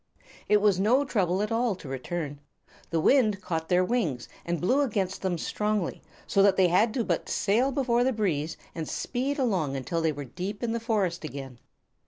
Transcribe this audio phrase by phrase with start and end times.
[0.49, 2.39] It was no trouble at all to return.
[2.89, 7.27] The wind caught their wings and blew against them strongly, so that they had but
[7.27, 11.23] to sail before the breeze and speed along until they were deep in the forest
[11.23, 11.59] again.